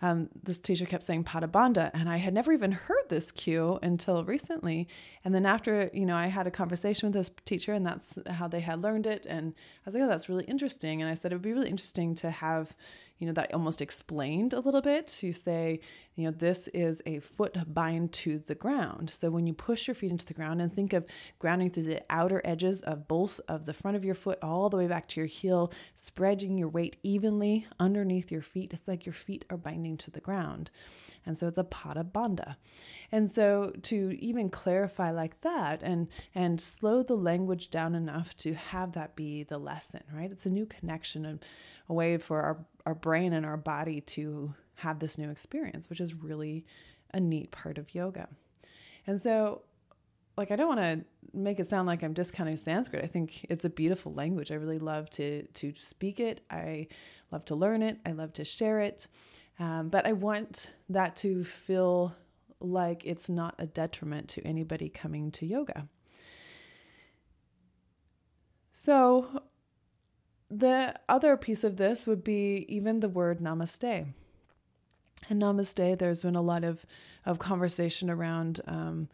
um, 0.02 0.28
this 0.42 0.58
teacher 0.58 0.86
kept 0.86 1.04
saying 1.04 1.24
pada 1.24 1.48
bandha, 1.48 1.90
and 1.94 2.08
I 2.08 2.16
had 2.16 2.34
never 2.34 2.52
even 2.52 2.72
heard 2.72 3.04
this 3.08 3.30
cue 3.30 3.78
until 3.82 4.24
recently. 4.24 4.88
And 5.24 5.34
then 5.34 5.46
after, 5.46 5.90
you 5.92 6.04
know, 6.04 6.16
I 6.16 6.26
had 6.26 6.46
a 6.46 6.50
conversation 6.50 7.08
with 7.08 7.14
this 7.14 7.30
teacher, 7.46 7.72
and 7.72 7.86
that's 7.86 8.18
how 8.28 8.48
they 8.48 8.60
had 8.60 8.82
learned 8.82 9.06
it. 9.06 9.26
And 9.26 9.54
I 9.56 9.82
was 9.86 9.94
like, 9.94 10.04
oh, 10.04 10.08
that's 10.08 10.28
really 10.28 10.44
interesting. 10.44 11.00
And 11.00 11.10
I 11.10 11.14
said 11.14 11.32
it 11.32 11.36
would 11.36 11.42
be 11.42 11.52
really 11.52 11.70
interesting 11.70 12.14
to 12.16 12.30
have, 12.30 12.74
you 13.18 13.26
know, 13.26 13.32
that 13.32 13.54
almost 13.54 13.80
explained 13.80 14.52
a 14.52 14.60
little 14.60 14.82
bit. 14.82 15.22
You 15.22 15.32
say, 15.32 15.80
you 16.16 16.24
know, 16.24 16.30
this 16.30 16.68
is 16.68 17.00
a 17.06 17.20
foot 17.20 17.56
bind 17.72 18.12
to 18.12 18.42
the 18.46 18.54
ground. 18.54 19.10
So 19.10 19.30
when 19.30 19.46
you 19.46 19.54
push 19.54 19.86
your 19.86 19.94
feet 19.94 20.10
into 20.10 20.26
the 20.26 20.34
ground 20.34 20.60
and 20.60 20.72
think 20.72 20.92
of 20.92 21.06
grounding 21.38 21.70
through 21.70 21.84
the 21.84 22.02
outer 22.10 22.40
edges 22.44 22.80
of 22.82 23.08
both 23.08 23.40
of 23.48 23.66
the 23.66 23.72
front 23.72 23.96
of 23.96 24.04
your 24.04 24.14
foot 24.14 24.38
all 24.42 24.68
the 24.68 24.76
way 24.76 24.86
back 24.86 25.08
to 25.08 25.20
your 25.20 25.26
heel, 25.26 25.72
spreading 25.94 26.58
your 26.58 26.68
weight 26.68 26.96
evenly 27.02 27.66
underneath 27.78 28.30
your 28.30 28.42
feet, 28.42 28.72
it's 28.72 28.88
like 28.88 29.06
your 29.06 29.14
feet 29.14 29.44
are 29.50 29.56
binding 29.56 29.96
to 29.98 30.10
the 30.10 30.20
ground. 30.20 30.70
And 31.26 31.38
so 31.38 31.48
it's 31.48 31.58
a 31.58 31.64
pada 31.64 32.04
bandha. 32.04 32.56
And 33.10 33.30
so 33.30 33.72
to 33.82 34.16
even 34.20 34.50
clarify 34.50 35.10
like 35.10 35.40
that 35.40 35.82
and 35.82 36.08
and 36.34 36.60
slow 36.60 37.02
the 37.02 37.16
language 37.16 37.70
down 37.70 37.94
enough 37.94 38.36
to 38.38 38.54
have 38.54 38.92
that 38.92 39.16
be 39.16 39.44
the 39.44 39.58
lesson, 39.58 40.02
right? 40.12 40.30
It's 40.30 40.46
a 40.46 40.50
new 40.50 40.66
connection 40.66 41.24
and 41.24 41.44
a 41.88 41.94
way 41.94 42.16
for 42.16 42.40
our, 42.40 42.64
our 42.86 42.94
brain 42.94 43.32
and 43.32 43.44
our 43.44 43.56
body 43.56 44.00
to 44.00 44.54
have 44.76 44.98
this 44.98 45.18
new 45.18 45.30
experience, 45.30 45.88
which 45.88 46.00
is 46.00 46.14
really 46.14 46.64
a 47.12 47.20
neat 47.20 47.50
part 47.50 47.78
of 47.78 47.94
yoga. 47.94 48.28
And 49.06 49.20
so 49.20 49.62
like 50.36 50.50
I 50.50 50.56
don't 50.56 50.68
want 50.68 50.80
to 50.80 51.04
make 51.32 51.60
it 51.60 51.66
sound 51.66 51.86
like 51.86 52.02
I'm 52.02 52.12
discounting 52.12 52.56
Sanskrit. 52.56 53.04
I 53.04 53.06
think 53.06 53.46
it's 53.48 53.64
a 53.64 53.70
beautiful 53.70 54.12
language. 54.12 54.50
I 54.50 54.56
really 54.56 54.78
love 54.78 55.10
to 55.10 55.42
to 55.42 55.72
speak 55.76 56.20
it. 56.20 56.40
I 56.50 56.88
love 57.30 57.44
to 57.46 57.54
learn 57.54 57.82
it. 57.82 57.98
I 58.04 58.12
love 58.12 58.32
to 58.34 58.44
share 58.44 58.80
it. 58.80 59.06
Um, 59.58 59.88
but 59.88 60.06
I 60.06 60.12
want 60.12 60.70
that 60.88 61.14
to 61.16 61.44
feel 61.44 62.14
like 62.60 63.02
it's 63.04 63.28
not 63.28 63.54
a 63.58 63.66
detriment 63.66 64.28
to 64.30 64.42
anybody 64.42 64.88
coming 64.88 65.30
to 65.32 65.46
yoga. 65.46 65.86
So, 68.72 69.42
the 70.50 70.94
other 71.08 71.36
piece 71.36 71.64
of 71.64 71.76
this 71.76 72.06
would 72.06 72.22
be 72.22 72.66
even 72.68 73.00
the 73.00 73.08
word 73.08 73.40
namaste. 73.40 74.06
And 75.28 75.42
namaste, 75.42 75.98
there's 75.98 76.22
been 76.22 76.36
a 76.36 76.42
lot 76.42 76.64
of, 76.64 76.84
of 77.24 77.38
conversation 77.38 78.10
around 78.10 78.60
um, 78.66 79.08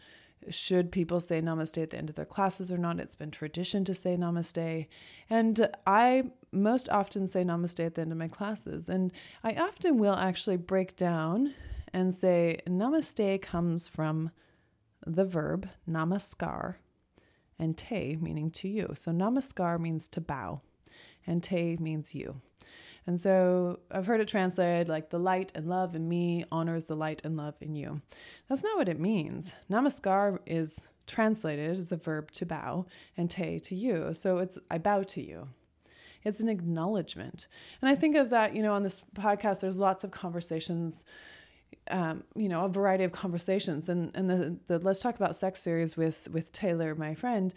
should 0.48 0.90
people 0.90 1.20
say 1.20 1.40
namaste 1.40 1.82
at 1.82 1.90
the 1.90 1.98
end 1.98 2.08
of 2.08 2.16
their 2.16 2.24
classes 2.24 2.72
or 2.72 2.78
not. 2.78 2.98
It's 2.98 3.14
been 3.14 3.30
tradition 3.30 3.84
to 3.84 3.94
say 3.94 4.16
namaste. 4.16 4.86
And 5.28 5.68
I 5.86 6.24
most 6.50 6.88
often 6.88 7.26
say 7.26 7.44
namaste 7.44 7.84
at 7.84 7.94
the 7.94 8.02
end 8.02 8.12
of 8.12 8.18
my 8.18 8.28
classes. 8.28 8.88
And 8.88 9.12
I 9.44 9.54
often 9.54 9.98
will 9.98 10.14
actually 10.14 10.56
break 10.56 10.96
down 10.96 11.54
and 11.92 12.14
say 12.14 12.60
namaste 12.66 13.42
comes 13.42 13.86
from 13.86 14.30
the 15.06 15.24
verb 15.24 15.68
namaskar 15.88 16.76
and 17.58 17.76
te 17.76 18.16
meaning 18.20 18.50
to 18.50 18.68
you. 18.68 18.94
So 18.96 19.12
namaskar 19.12 19.78
means 19.78 20.08
to 20.08 20.20
bow 20.20 20.62
and 21.26 21.42
te 21.42 21.76
means 21.78 22.14
you. 22.14 22.40
And 23.06 23.18
so 23.18 23.80
I've 23.90 24.06
heard 24.06 24.20
it 24.20 24.28
translated 24.28 24.88
like 24.88 25.10
the 25.10 25.18
light 25.18 25.52
and 25.54 25.66
love 25.66 25.94
in 25.94 26.08
me 26.08 26.44
honors 26.52 26.84
the 26.84 26.94
light 26.94 27.22
and 27.24 27.36
love 27.36 27.54
in 27.60 27.74
you. 27.74 28.02
That's 28.48 28.62
not 28.62 28.76
what 28.76 28.88
it 28.88 29.00
means. 29.00 29.52
Namaskar 29.70 30.38
is 30.46 30.86
translated 31.06 31.76
as 31.78 31.90
a 31.90 31.96
verb 31.96 32.30
to 32.32 32.46
bow 32.46 32.86
and 33.16 33.30
te 33.30 33.58
to 33.60 33.74
you. 33.74 34.14
So 34.14 34.38
it's 34.38 34.58
I 34.70 34.78
bow 34.78 35.02
to 35.04 35.22
you. 35.22 35.48
It's 36.22 36.40
an 36.40 36.48
acknowledgement. 36.48 37.46
And 37.80 37.90
I 37.90 37.94
think 37.94 38.14
of 38.14 38.30
that, 38.30 38.54
you 38.54 38.62
know, 38.62 38.74
on 38.74 38.82
this 38.82 39.02
podcast, 39.14 39.60
there's 39.60 39.78
lots 39.78 40.04
of 40.04 40.10
conversations 40.10 41.04
um, 41.90 42.24
you 42.36 42.48
know, 42.48 42.64
a 42.64 42.68
variety 42.68 43.04
of 43.04 43.12
conversations. 43.12 43.88
And 43.88 44.10
and 44.14 44.28
the, 44.28 44.56
the 44.66 44.78
Let's 44.78 45.00
Talk 45.00 45.16
About 45.16 45.34
Sex 45.34 45.62
series 45.62 45.96
with 45.96 46.28
with 46.30 46.52
Taylor, 46.52 46.94
my 46.94 47.14
friend, 47.14 47.52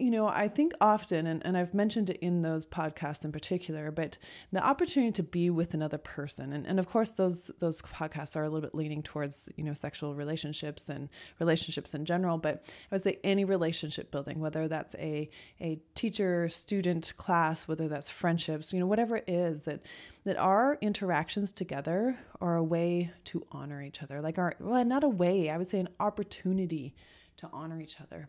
you 0.00 0.10
know, 0.10 0.26
I 0.26 0.48
think 0.48 0.72
often, 0.80 1.26
and, 1.26 1.44
and 1.44 1.56
I've 1.56 1.74
mentioned 1.74 2.10
it 2.10 2.18
in 2.20 2.42
those 2.42 2.64
podcasts 2.64 3.24
in 3.24 3.32
particular, 3.32 3.90
but 3.90 4.18
the 4.52 4.64
opportunity 4.64 5.12
to 5.12 5.22
be 5.22 5.50
with 5.50 5.74
another 5.74 5.98
person, 5.98 6.52
and, 6.52 6.66
and 6.66 6.78
of 6.78 6.88
course 6.88 7.10
those 7.10 7.50
those 7.58 7.82
podcasts 7.82 8.36
are 8.36 8.44
a 8.44 8.48
little 8.48 8.62
bit 8.62 8.74
leaning 8.74 9.02
towards, 9.02 9.48
you 9.56 9.64
know, 9.64 9.74
sexual 9.74 10.14
relationships 10.14 10.88
and 10.88 11.08
relationships 11.38 11.94
in 11.94 12.04
general, 12.04 12.38
but 12.38 12.64
I 12.90 12.94
would 12.94 13.02
say 13.02 13.18
any 13.22 13.44
relationship 13.44 14.10
building, 14.10 14.40
whether 14.40 14.68
that's 14.68 14.94
a 14.96 15.28
a 15.60 15.78
teacher, 15.94 16.48
student, 16.48 17.12
class, 17.16 17.68
whether 17.68 17.86
that's 17.86 18.08
friendships, 18.08 18.72
you 18.72 18.80
know, 18.80 18.86
whatever 18.86 19.16
it 19.16 19.28
is, 19.28 19.62
that 19.62 19.82
that 20.24 20.36
our 20.36 20.78
interactions 20.80 21.52
together 21.52 22.18
are 22.40 22.56
a 22.56 22.64
way 22.64 23.10
to 23.24 23.46
honor 23.52 23.82
each 23.82 24.02
other. 24.02 24.20
Like 24.20 24.38
our 24.38 24.54
well, 24.60 24.84
not 24.84 25.04
a 25.04 25.08
way, 25.08 25.50
I 25.50 25.58
would 25.58 25.68
say 25.68 25.80
an 25.80 25.88
opportunity 25.98 26.94
to 27.36 27.48
honor 27.52 27.80
each 27.80 28.00
other. 28.00 28.28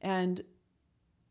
And 0.00 0.42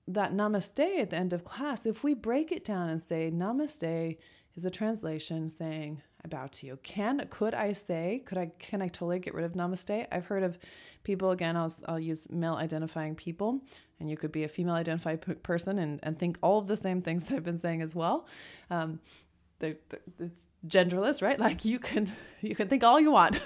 that 0.09 0.33
namaste 0.33 0.99
at 1.01 1.11
the 1.11 1.15
end 1.15 1.33
of 1.33 1.45
class, 1.45 1.85
if 1.85 2.03
we 2.03 2.13
break 2.13 2.51
it 2.51 2.65
down 2.65 2.89
and 2.89 3.01
say 3.01 3.31
namaste 3.31 4.17
is 4.55 4.65
a 4.65 4.69
translation 4.69 5.49
saying 5.49 6.01
I 6.23 6.27
bow 6.27 6.47
to 6.47 6.65
you. 6.65 6.79
Can 6.83 7.25
could 7.29 7.53
I 7.53 7.73
say 7.73 8.23
could 8.25 8.37
I 8.37 8.51
can 8.59 8.81
I 8.81 8.87
totally 8.87 9.19
get 9.19 9.33
rid 9.33 9.45
of 9.45 9.53
namaste? 9.53 10.07
I've 10.11 10.25
heard 10.25 10.43
of 10.43 10.57
people 11.03 11.31
again. 11.31 11.55
I'll 11.55 11.73
I'll 11.87 11.99
use 11.99 12.27
male 12.29 12.55
identifying 12.55 13.15
people, 13.15 13.61
and 13.99 14.09
you 14.09 14.17
could 14.17 14.31
be 14.31 14.43
a 14.43 14.49
female 14.49 14.75
identified 14.75 15.43
person 15.43 15.77
and 15.77 15.99
and 16.01 16.17
think 16.17 16.37
all 16.41 16.57
of 16.57 16.67
the 16.67 16.77
same 16.77 17.01
things 17.01 17.25
that 17.27 17.35
I've 17.35 17.43
been 17.43 17.59
saying 17.59 17.81
as 17.81 17.93
well. 17.93 18.27
Um, 18.71 18.99
the, 19.59 19.77
the, 19.89 19.99
the 20.17 20.31
genderless, 20.67 21.21
right? 21.21 21.39
Like 21.39 21.63
you 21.63 21.77
can 21.77 22.11
you 22.41 22.55
can 22.55 22.67
think 22.67 22.83
all 22.83 22.99
you 22.99 23.11
want, 23.11 23.39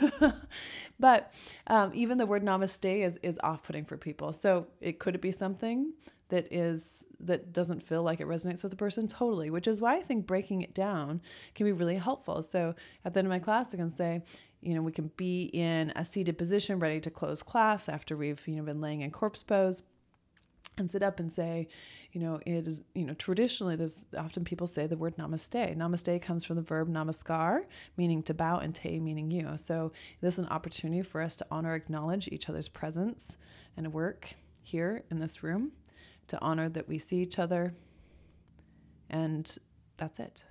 but 1.00 1.34
um, 1.68 1.92
even 1.94 2.18
the 2.18 2.26
word 2.26 2.44
namaste 2.44 3.06
is 3.06 3.20
is 3.22 3.38
off 3.44 3.64
putting 3.64 3.84
for 3.84 3.98
people. 3.98 4.32
So 4.32 4.68
it 4.80 4.98
could 4.98 5.14
it 5.14 5.22
be 5.22 5.34
something 5.34 5.94
that 6.34 6.52
is 6.52 7.06
that 7.20 7.54
doesn't 7.54 7.88
feel 7.88 8.02
like 8.02 8.20
it 8.20 8.28
resonates 8.28 8.64
with 8.64 8.72
the 8.72 8.76
person 8.76 9.08
totally 9.08 9.52
which 9.52 9.68
is 9.68 9.80
why 9.80 9.96
i 9.96 10.02
think 10.02 10.26
breaking 10.26 10.64
it 10.64 10.74
down 10.74 11.22
can 11.54 11.66
be 11.66 11.72
really 11.72 11.96
helpful 11.96 12.42
so 12.42 12.74
at 13.06 13.14
the 13.14 13.20
end 13.20 13.28
of 13.28 13.30
my 13.30 13.38
class 13.38 13.68
i 13.72 13.78
can 13.78 13.96
say 13.96 14.20
you 14.62 14.74
know 14.74 14.82
we 14.82 14.92
can 14.92 15.12
be 15.16 15.44
in 15.54 15.94
a 15.96 16.04
seated 16.04 16.36
position 16.36 16.80
ready 16.80 17.00
to 17.00 17.12
close 17.12 17.44
class 17.44 17.88
after 17.88 18.18
we've 18.18 18.42
you 18.48 18.56
know 18.56 18.64
been 18.64 18.82
laying 18.82 19.02
in 19.02 19.12
corpse 19.12 19.44
pose 19.44 19.84
and 20.80 20.90
sit 20.90 21.04
up 21.04 21.20
and 21.20 21.32
say, 21.32 21.68
you 22.14 22.20
know, 22.20 22.40
it 22.48 22.68
is, 22.68 22.82
you 22.96 23.06
know, 23.06 23.14
traditionally 23.14 23.76
there's 23.76 24.08
often 24.18 24.44
people 24.44 24.66
say 24.66 24.88
the 24.88 24.98
word 24.98 25.16
namaste. 25.18 25.78
Namaste 25.78 26.20
comes 26.24 26.44
from 26.44 26.56
the 26.56 26.64
verb 26.64 26.90
namaskar, 26.90 27.66
meaning 27.96 28.24
to 28.24 28.34
bow, 28.34 28.58
and 28.58 28.74
te, 28.74 29.00
meaning 29.00 29.30
you. 29.30 29.52
So 29.56 29.92
this 30.22 30.40
is 30.40 30.46
an 30.46 30.50
opportunity 30.50 31.04
for 31.04 31.22
us 31.22 31.36
to 31.36 31.46
honor, 31.52 31.76
acknowledge 31.76 32.28
each 32.28 32.50
other's 32.50 32.68
presence 32.68 33.38
and 33.78 33.94
work 33.94 34.34
here 34.64 35.04
in 35.12 35.20
this 35.20 35.44
room 35.44 35.74
to 36.28 36.42
honor 36.42 36.70
that 36.70 36.88
we 36.88 36.98
see 36.98 37.18
each 37.18 37.40
other. 37.40 37.74
And 39.10 39.58
that's 39.98 40.20
it. 40.20 40.44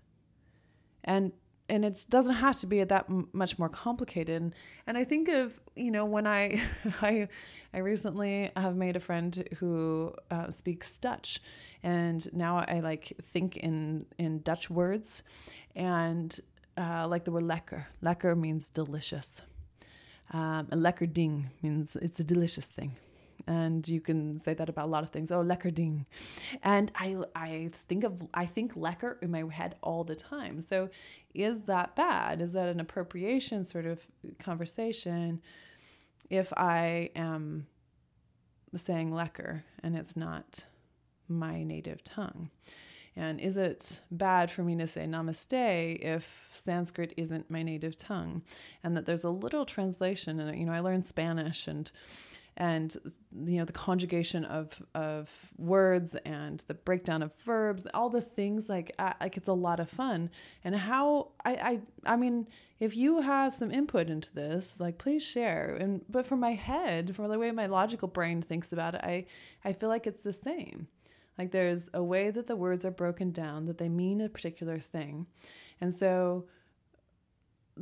And 1.04 1.32
and 1.68 1.84
it 1.84 2.04
doesn't 2.10 2.34
have 2.34 2.58
to 2.60 2.66
be 2.66 2.84
that 2.84 3.06
much 3.32 3.58
more 3.58 3.68
complicated. 3.68 4.54
And, 4.86 4.98
i 4.98 5.04
think 5.04 5.28
of 5.28 5.58
you 5.74 5.90
know 5.90 6.04
when 6.04 6.26
i 6.26 6.60
i 7.00 7.28
i 7.72 7.78
recently 7.78 8.50
have 8.56 8.76
made 8.76 8.94
a 8.96 9.00
friend 9.00 9.48
who 9.58 10.12
uh, 10.30 10.50
speaks 10.50 10.98
dutch. 10.98 11.40
And 11.82 12.32
now 12.34 12.58
i 12.68 12.80
like 12.80 13.12
think 13.32 13.56
in 13.56 14.06
in 14.18 14.40
dutch 14.42 14.70
words. 14.70 15.22
And 15.74 16.38
uh, 16.76 17.06
like 17.08 17.24
the 17.24 17.32
word 17.32 17.44
lekker. 17.44 17.86
Lekker 18.02 18.38
means 18.38 18.68
delicious. 18.70 19.42
Um, 20.32 20.68
a 20.70 20.76
lekker 20.76 21.12
ding 21.12 21.50
means 21.62 21.96
it's 21.96 22.20
a 22.20 22.24
delicious 22.24 22.66
thing 22.66 22.96
and 23.46 23.86
you 23.86 24.00
can 24.00 24.38
say 24.38 24.54
that 24.54 24.68
about 24.68 24.86
a 24.86 24.90
lot 24.90 25.02
of 25.02 25.10
things. 25.10 25.30
Oh, 25.30 25.42
lekker 25.42 25.74
ding, 25.74 26.06
and 26.62 26.90
I 26.94 27.16
I 27.34 27.70
think 27.72 28.04
of 28.04 28.26
I 28.34 28.46
think 28.46 28.74
lekker 28.74 29.22
in 29.22 29.30
my 29.30 29.44
head 29.50 29.76
all 29.82 30.04
the 30.04 30.16
time. 30.16 30.60
So, 30.60 30.88
is 31.34 31.62
that 31.64 31.96
bad? 31.96 32.40
Is 32.42 32.52
that 32.52 32.68
an 32.68 32.80
appropriation 32.80 33.64
sort 33.64 33.86
of 33.86 34.00
conversation? 34.38 35.40
If 36.30 36.52
I 36.56 37.10
am 37.14 37.66
saying 38.76 39.10
lekker 39.10 39.62
and 39.82 39.96
it's 39.96 40.16
not 40.16 40.64
my 41.28 41.62
native 41.62 42.02
tongue. 42.04 42.50
And 43.14 43.40
is 43.40 43.56
it 43.56 44.00
bad 44.10 44.50
for 44.50 44.62
me 44.62 44.76
to 44.76 44.86
say 44.86 45.04
namaste 45.04 46.00
if 46.00 46.26
Sanskrit 46.54 47.12
isn't 47.16 47.50
my 47.50 47.62
native 47.62 47.96
tongue? 47.98 48.42
And 48.82 48.96
that 48.96 49.04
there's 49.04 49.24
a 49.24 49.30
little 49.30 49.66
translation, 49.66 50.40
and 50.40 50.58
you 50.58 50.64
know, 50.64 50.72
I 50.72 50.80
learned 50.80 51.04
Spanish 51.04 51.66
and 51.66 51.90
and 52.56 52.96
you 53.46 53.58
know 53.58 53.64
the 53.64 53.72
conjugation 53.72 54.44
of 54.44 54.70
of 54.94 55.30
words 55.56 56.14
and 56.24 56.62
the 56.66 56.74
breakdown 56.74 57.22
of 57.22 57.32
verbs 57.46 57.86
all 57.94 58.10
the 58.10 58.20
things 58.20 58.68
like 58.68 58.92
uh, 58.98 59.12
like 59.20 59.36
it's 59.36 59.48
a 59.48 59.52
lot 59.52 59.80
of 59.80 59.88
fun. 59.88 60.30
And 60.64 60.76
how 60.76 61.28
I, 61.44 61.54
I 61.54 61.80
i 62.12 62.16
mean 62.16 62.46
if 62.78 62.96
you 62.96 63.20
have 63.20 63.54
some 63.54 63.70
input 63.70 64.10
into 64.10 64.32
this 64.34 64.78
like 64.80 64.98
please 64.98 65.22
share. 65.22 65.76
And 65.80 66.02
but 66.08 66.26
for 66.26 66.36
my 66.36 66.52
head 66.52 67.16
for 67.16 67.28
the 67.28 67.38
way 67.38 67.50
my 67.50 67.66
logical 67.66 68.08
brain 68.08 68.42
thinks 68.42 68.72
about 68.72 68.94
it 68.94 69.00
i 69.02 69.26
i 69.64 69.72
feel 69.72 69.88
like 69.88 70.06
it's 70.06 70.22
the 70.22 70.32
same. 70.32 70.88
Like 71.38 71.50
there's 71.50 71.88
a 71.94 72.02
way 72.02 72.30
that 72.30 72.46
the 72.46 72.56
words 72.56 72.84
are 72.84 72.90
broken 72.90 73.30
down 73.32 73.66
that 73.66 73.78
they 73.78 73.88
mean 73.88 74.20
a 74.20 74.28
particular 74.28 74.78
thing. 74.78 75.26
And 75.80 75.92
so 75.94 76.44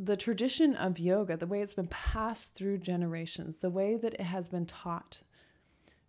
the 0.03 0.17
tradition 0.17 0.75
of 0.77 0.99
yoga, 0.99 1.37
the 1.37 1.47
way 1.47 1.61
it's 1.61 1.75
been 1.75 1.89
passed 1.89 2.55
through 2.55 2.79
generations, 2.79 3.57
the 3.57 3.71
way 3.71 3.97
that 3.97 4.15
it 4.15 4.23
has 4.23 4.49
been 4.49 4.67
taught 4.67 5.21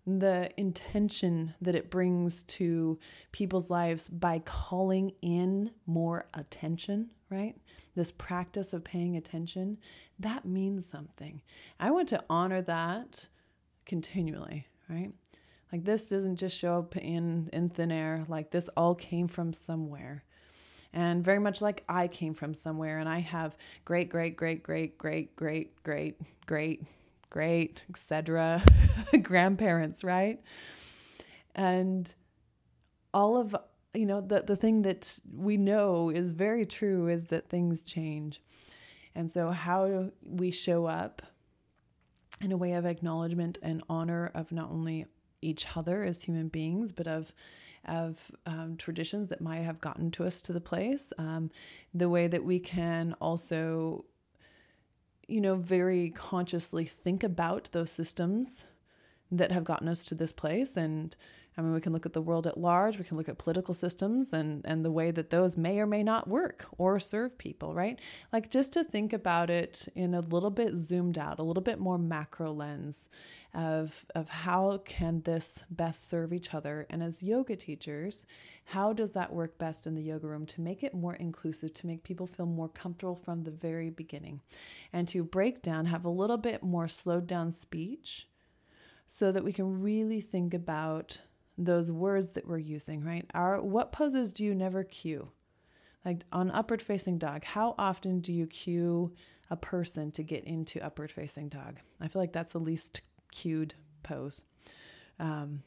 the 0.07 0.49
intention 0.57 1.53
that 1.61 1.75
it 1.75 1.91
brings 1.91 2.41
to 2.43 2.97
people's 3.31 3.69
lives 3.69 4.07
by 4.09 4.39
calling 4.39 5.11
in 5.21 5.69
more 5.85 6.25
attention, 6.33 7.11
right? 7.29 7.55
This 7.95 8.11
practice 8.11 8.73
of 8.73 8.83
paying 8.83 9.17
attention, 9.17 9.77
that 10.19 10.45
means 10.45 10.87
something. 10.87 11.41
I 11.79 11.91
want 11.91 12.09
to 12.09 12.23
honor 12.29 12.61
that 12.63 13.27
continually, 13.85 14.67
right? 14.89 15.11
Like 15.71 15.83
this 15.83 16.09
doesn't 16.09 16.37
just 16.37 16.57
show 16.57 16.79
up 16.79 16.97
in 16.97 17.49
in 17.53 17.69
thin 17.69 17.91
air, 17.91 18.25
like 18.27 18.51
this 18.51 18.69
all 18.69 18.95
came 18.95 19.27
from 19.27 19.53
somewhere. 19.53 20.23
And 20.93 21.23
very 21.23 21.39
much 21.39 21.61
like 21.61 21.83
I 21.87 22.07
came 22.07 22.33
from 22.33 22.53
somewhere 22.53 22.99
and 22.99 23.07
I 23.07 23.19
have 23.19 23.55
great 23.85 24.09
great 24.09 24.35
great 24.35 24.61
great 24.61 24.97
great 24.97 25.35
great 25.35 25.83
great 25.83 26.19
great 26.45 26.83
great, 27.31 27.83
etc., 27.89 28.63
grandparents, 29.23 30.03
right? 30.03 30.39
And 31.55 32.13
all 33.13 33.37
of 33.37 33.55
you 33.93 34.05
know 34.05 34.21
the 34.21 34.41
the 34.41 34.55
thing 34.55 34.83
that 34.83 35.17
we 35.35 35.57
know 35.57 36.09
is 36.09 36.31
very 36.31 36.65
true 36.65 37.07
is 37.07 37.27
that 37.27 37.49
things 37.49 37.81
change. 37.81 38.41
And 39.15 39.29
so 39.29 39.49
how 39.49 40.11
we 40.23 40.51
show 40.51 40.85
up 40.85 41.21
in 42.39 42.51
a 42.51 42.57
way 42.57 42.73
of 42.73 42.85
acknowledgement 42.85 43.57
and 43.61 43.83
honor 43.89 44.31
of 44.33 44.51
not 44.51 44.69
only 44.69 45.05
each 45.41 45.65
other 45.75 46.03
as 46.03 46.23
human 46.23 46.47
beings, 46.47 46.91
but 46.91 47.07
of 47.07 47.33
of 47.87 48.17
um, 48.45 48.75
traditions 48.77 49.29
that 49.29 49.41
might 49.41 49.61
have 49.61 49.81
gotten 49.81 50.11
to 50.11 50.25
us 50.25 50.41
to 50.41 50.53
the 50.53 50.61
place. 50.61 51.11
Um, 51.17 51.49
the 51.93 52.09
way 52.09 52.27
that 52.27 52.43
we 52.43 52.59
can 52.59 53.15
also 53.19 54.05
you 55.31 55.39
know, 55.39 55.55
very 55.55 56.09
consciously 56.09 56.83
think 56.83 57.23
about 57.23 57.69
those 57.71 57.89
systems 57.89 58.65
that 59.31 59.51
have 59.53 59.63
gotten 59.63 59.87
us 59.87 60.03
to 60.03 60.13
this 60.13 60.33
place. 60.33 60.75
And 60.75 61.15
I 61.57 61.61
mean, 61.61 61.73
we 61.73 61.81
can 61.81 61.91
look 61.91 62.05
at 62.05 62.13
the 62.13 62.21
world 62.21 62.47
at 62.47 62.57
large, 62.57 62.97
we 62.97 63.03
can 63.03 63.17
look 63.17 63.27
at 63.27 63.37
political 63.37 63.73
systems 63.73 64.31
and, 64.31 64.61
and 64.63 64.85
the 64.85 64.91
way 64.91 65.11
that 65.11 65.31
those 65.31 65.57
may 65.57 65.79
or 65.79 65.85
may 65.85 66.01
not 66.01 66.29
work 66.29 66.65
or 66.77 66.97
serve 66.97 67.37
people, 67.37 67.75
right? 67.75 67.99
Like 68.31 68.49
just 68.49 68.71
to 68.73 68.85
think 68.85 69.11
about 69.11 69.49
it 69.49 69.89
in 69.93 70.13
a 70.13 70.21
little 70.21 70.49
bit 70.49 70.75
zoomed 70.75 71.17
out, 71.17 71.39
a 71.39 71.43
little 71.43 71.63
bit 71.63 71.77
more 71.77 71.97
macro 71.97 72.53
lens 72.53 73.09
of, 73.53 74.05
of 74.15 74.29
how 74.29 74.81
can 74.85 75.21
this 75.23 75.63
best 75.69 76.09
serve 76.09 76.31
each 76.31 76.53
other. 76.53 76.87
And 76.89 77.03
as 77.03 77.21
yoga 77.21 77.57
teachers, 77.57 78.25
how 78.63 78.93
does 78.93 79.11
that 79.11 79.33
work 79.33 79.57
best 79.57 79.85
in 79.85 79.93
the 79.93 80.01
yoga 80.01 80.27
room 80.27 80.45
to 80.45 80.61
make 80.61 80.83
it 80.83 80.93
more 80.93 81.15
inclusive, 81.15 81.73
to 81.73 81.87
make 81.87 82.03
people 82.03 82.27
feel 82.27 82.45
more 82.45 82.69
comfortable 82.69 83.15
from 83.15 83.43
the 83.43 83.51
very 83.51 83.89
beginning, 83.89 84.39
and 84.93 85.05
to 85.09 85.21
break 85.21 85.61
down, 85.61 85.85
have 85.87 86.05
a 86.05 86.09
little 86.09 86.37
bit 86.37 86.63
more 86.63 86.87
slowed 86.87 87.27
down 87.27 87.51
speech 87.51 88.27
so 89.05 89.33
that 89.33 89.43
we 89.43 89.51
can 89.51 89.81
really 89.81 90.21
think 90.21 90.53
about 90.53 91.19
those 91.57 91.91
words 91.91 92.29
that 92.29 92.47
we're 92.47 92.57
using, 92.57 93.03
right? 93.03 93.25
Our 93.33 93.61
what 93.61 93.91
poses 93.91 94.31
do 94.31 94.43
you 94.43 94.55
never 94.55 94.83
cue? 94.83 95.29
Like 96.05 96.23
on 96.31 96.49
upward 96.51 96.81
facing 96.81 97.17
dog, 97.17 97.43
how 97.43 97.75
often 97.77 98.19
do 98.19 98.33
you 98.33 98.47
cue 98.47 99.13
a 99.49 99.55
person 99.55 100.11
to 100.11 100.23
get 100.23 100.43
into 100.45 100.83
upward 100.83 101.11
facing 101.11 101.49
dog? 101.49 101.79
I 101.99 102.07
feel 102.07 102.21
like 102.21 102.33
that's 102.33 102.53
the 102.53 102.59
least 102.59 103.01
cued 103.31 103.75
pose. 104.03 104.41
Um, 105.19 105.61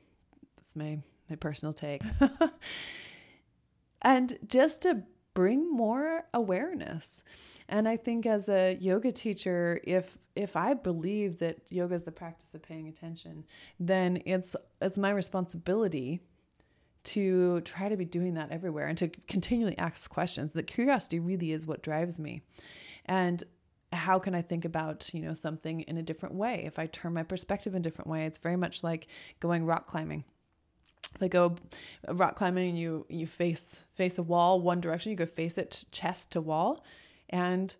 that's 0.56 0.74
my 0.74 0.98
my 1.30 1.36
personal 1.36 1.72
take. 1.72 2.02
and 4.02 4.38
just 4.46 4.82
to 4.82 5.02
bring 5.34 5.70
more 5.70 6.24
awareness. 6.32 7.22
And 7.68 7.88
I 7.88 7.96
think 7.96 8.26
as 8.26 8.48
a 8.48 8.76
yoga 8.80 9.12
teacher, 9.12 9.80
if 9.84 10.18
if 10.36 10.56
I 10.56 10.74
believe 10.74 11.38
that 11.38 11.58
yoga 11.70 11.94
is 11.94 12.04
the 12.04 12.12
practice 12.12 12.52
of 12.54 12.62
paying 12.62 12.88
attention, 12.88 13.44
then 13.78 14.22
it's 14.26 14.54
it's 14.80 14.98
my 14.98 15.10
responsibility 15.10 16.20
to 17.04 17.60
try 17.60 17.88
to 17.88 17.96
be 17.96 18.04
doing 18.04 18.34
that 18.34 18.50
everywhere 18.50 18.86
and 18.86 18.98
to 18.98 19.08
continually 19.28 19.78
ask 19.78 20.10
questions. 20.10 20.52
That 20.52 20.66
curiosity 20.66 21.20
really 21.20 21.52
is 21.52 21.66
what 21.66 21.82
drives 21.82 22.18
me. 22.18 22.42
And 23.06 23.44
how 23.92 24.18
can 24.18 24.34
I 24.34 24.42
think 24.42 24.64
about, 24.64 25.12
you 25.12 25.20
know, 25.20 25.34
something 25.34 25.82
in 25.82 25.98
a 25.98 26.02
different 26.02 26.34
way? 26.34 26.64
If 26.66 26.78
I 26.78 26.86
turn 26.86 27.12
my 27.12 27.22
perspective 27.22 27.74
in 27.74 27.80
a 27.80 27.82
different 27.82 28.10
way, 28.10 28.26
it's 28.26 28.38
very 28.38 28.56
much 28.56 28.82
like 28.82 29.06
going 29.40 29.64
rock 29.64 29.86
climbing 29.86 30.24
like 31.20 31.30
go 31.30 31.56
rock 32.08 32.34
climbing 32.36 32.70
and 32.70 32.78
you 32.78 33.06
you 33.08 33.26
face 33.26 33.76
face 33.94 34.18
a 34.18 34.22
wall 34.22 34.60
one 34.60 34.80
direction 34.80 35.10
you 35.10 35.16
go 35.16 35.26
face 35.26 35.58
it 35.58 35.84
chest 35.92 36.32
to 36.32 36.40
wall 36.40 36.84
and 37.30 37.74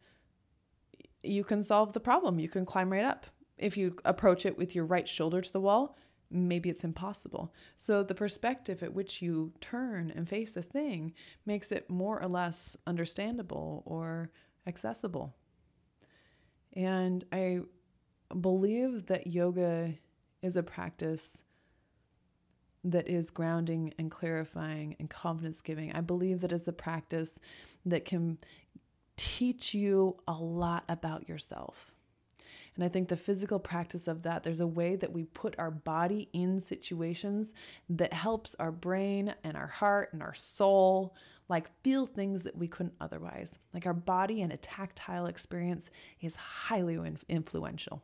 you 1.23 1.45
can 1.45 1.63
solve 1.63 1.93
the 1.93 2.01
problem. 2.01 2.39
You 2.39 2.49
can 2.49 2.67
climb 2.67 2.93
right 2.93 3.05
up. 3.05 3.27
If 3.57 3.77
you 3.77 3.97
approach 4.05 4.45
it 4.45 4.59
with 4.59 4.75
your 4.75 4.85
right 4.85 5.09
shoulder 5.09 5.41
to 5.41 5.53
the 5.53 5.61
wall 5.61 5.97
maybe 6.35 6.69
it's 6.69 6.85
impossible. 6.85 7.53
So 7.77 8.03
the 8.03 8.15
perspective 8.15 8.83
at 8.83 8.93
which 8.93 9.23
you 9.23 9.53
turn 9.61 10.13
and 10.15 10.29
face 10.29 10.57
a 10.57 10.63
thing 10.63 11.15
makes 11.47 11.71
it 11.71 11.89
more 11.89 12.21
or 12.21 12.29
less 12.29 12.77
understandable 12.87 13.83
or 13.87 14.31
accessible. 14.67 15.35
And 16.73 17.25
i 17.33 17.61
believe 18.41 19.07
that 19.07 19.29
yoga 19.29 19.95
is 20.43 20.57
a 20.57 20.63
practice 20.63 21.43
that 22.83 23.09
is 23.09 23.31
grounding 23.31 23.95
and 23.99 24.11
clarifying 24.11 24.97
and 24.99 25.09
confidence 25.09 25.61
giving. 25.61 25.93
I 25.93 26.01
believe 26.01 26.41
that 26.41 26.53
is 26.53 26.67
a 26.67 26.73
practice 26.73 27.39
that 27.87 28.05
can 28.05 28.39
teach 29.17 29.75
you 29.75 30.17
a 30.27 30.33
lot 30.33 30.85
about 30.89 31.29
yourself. 31.29 31.93
And 32.75 32.83
I 32.83 32.89
think 32.89 33.09
the 33.09 33.17
physical 33.17 33.61
practice 33.61 34.09
of 34.09 34.23
that, 34.23 34.43
there's 34.43 34.61
a 34.61 34.67
way 34.67 34.97
that 34.97 35.13
we 35.13 35.25
put 35.25 35.55
our 35.59 35.71
body 35.71 36.29
in 36.33 36.61
situations 36.61 37.55
that 37.89 38.13
helps 38.13 38.57
our 38.59 38.73
brain 38.73 39.33
and 39.45 39.57
our 39.57 39.69
heart 39.69 40.13
and 40.13 40.23
our 40.23 40.35
soul 40.35 41.15
like 41.49 41.71
feel 41.83 42.07
things 42.07 42.43
that 42.43 42.57
we 42.57 42.67
couldn't 42.67 42.95
otherwise. 43.01 43.59
Like 43.73 43.87
our 43.87 43.95
body 43.95 44.43
and 44.43 44.53
a 44.53 44.57
tactile 44.57 45.27
experience 45.27 45.91
is 46.21 46.35
highly 46.35 46.99
influential 47.29 48.03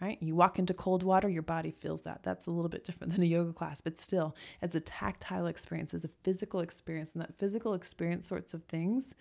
right? 0.00 0.18
You 0.20 0.34
walk 0.34 0.58
into 0.58 0.74
cold 0.74 1.02
water, 1.02 1.28
your 1.28 1.42
body 1.42 1.72
feels 1.72 2.02
that. 2.02 2.20
That's 2.22 2.46
a 2.46 2.50
little 2.50 2.68
bit 2.68 2.84
different 2.84 3.12
than 3.12 3.22
a 3.22 3.26
yoga 3.26 3.52
class, 3.52 3.80
but 3.80 4.00
still, 4.00 4.36
it's 4.62 4.74
a 4.74 4.80
tactile 4.80 5.46
experience, 5.46 5.92
it's 5.92 6.04
a 6.04 6.10
physical 6.22 6.60
experience, 6.60 7.12
and 7.14 7.22
that 7.22 7.36
physical 7.36 7.74
experience 7.74 8.28
sorts 8.28 8.54
of 8.54 8.62
things, 8.64 9.14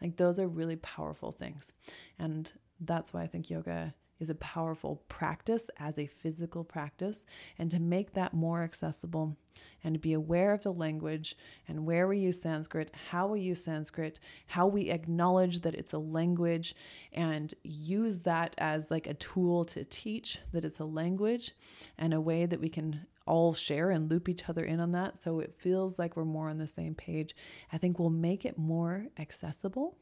like 0.00 0.16
those 0.16 0.38
are 0.38 0.48
really 0.48 0.76
powerful 0.76 1.32
things. 1.32 1.72
And 2.18 2.52
that's 2.80 3.12
why 3.12 3.22
I 3.22 3.26
think 3.26 3.50
yoga 3.50 3.94
is 4.18 4.30
a 4.30 4.34
powerful 4.36 5.02
practice 5.08 5.68
as 5.78 5.98
a 5.98 6.06
physical 6.06 6.64
practice. 6.64 7.24
And 7.58 7.70
to 7.70 7.78
make 7.78 8.14
that 8.14 8.32
more 8.32 8.62
accessible 8.62 9.36
and 9.84 9.94
to 9.94 10.00
be 10.00 10.14
aware 10.14 10.52
of 10.52 10.62
the 10.62 10.72
language 10.72 11.36
and 11.68 11.84
where 11.84 12.08
we 12.08 12.18
use 12.18 12.40
Sanskrit, 12.40 12.90
how 13.10 13.26
we 13.26 13.40
use 13.40 13.62
Sanskrit, 13.62 14.18
how 14.46 14.66
we 14.66 14.90
acknowledge 14.90 15.60
that 15.60 15.74
it's 15.74 15.92
a 15.92 15.98
language 15.98 16.74
and 17.12 17.52
use 17.62 18.20
that 18.20 18.54
as 18.58 18.90
like 18.90 19.06
a 19.06 19.14
tool 19.14 19.64
to 19.66 19.84
teach 19.84 20.38
that 20.52 20.64
it's 20.64 20.80
a 20.80 20.84
language 20.84 21.52
and 21.98 22.14
a 22.14 22.20
way 22.20 22.46
that 22.46 22.60
we 22.60 22.68
can 22.68 23.06
all 23.26 23.54
share 23.54 23.90
and 23.90 24.10
loop 24.10 24.28
each 24.28 24.48
other 24.48 24.64
in 24.64 24.80
on 24.80 24.92
that 24.92 25.18
so 25.18 25.40
it 25.40 25.54
feels 25.58 25.98
like 25.98 26.16
we're 26.16 26.24
more 26.24 26.48
on 26.48 26.58
the 26.58 26.66
same 26.66 26.94
page. 26.94 27.34
I 27.72 27.78
think 27.78 27.98
we'll 27.98 28.10
make 28.10 28.44
it 28.44 28.58
more 28.58 29.06
accessible. 29.18 29.96